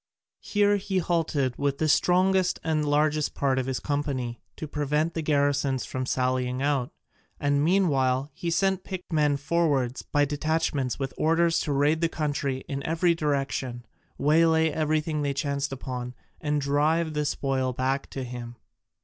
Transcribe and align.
Here 0.39 0.77
he 0.77 0.97
halted 0.97 1.59
with 1.59 1.77
the 1.77 1.87
strongest 1.87 2.59
and 2.63 2.83
largest 2.89 3.35
part 3.35 3.59
of 3.59 3.67
his 3.67 3.79
company, 3.79 4.41
to 4.55 4.67
prevent 4.67 5.13
the 5.13 5.21
garrisons 5.21 5.85
from 5.85 6.07
sallying 6.07 6.59
out, 6.59 6.91
and 7.39 7.63
meanwhile 7.63 8.31
he 8.33 8.49
sent 8.49 8.83
picked 8.83 9.13
men 9.13 9.37
forward 9.37 10.01
by 10.11 10.25
detachments 10.25 10.97
with 10.97 11.13
orders 11.19 11.59
to 11.59 11.71
raid 11.71 12.01
the 12.01 12.09
country 12.09 12.63
in 12.67 12.81
every 12.81 13.13
direction, 13.13 13.85
waylay 14.17 14.69
everything 14.71 15.21
they 15.21 15.35
chanced 15.35 15.71
upon, 15.71 16.15
and 16.41 16.61
drive 16.61 17.13
the 17.13 17.23
spoil 17.23 17.71
back 17.71 18.09
to 18.09 18.23
him. 18.23 18.55